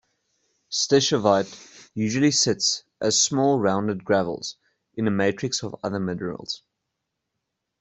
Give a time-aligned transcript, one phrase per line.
[0.71, 4.57] Stishovite usually sits as small rounded gravels
[4.95, 6.63] in a matrix of other minerals.